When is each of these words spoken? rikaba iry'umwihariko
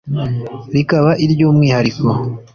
rikaba 0.75 1.11
iry'umwihariko 1.25 2.07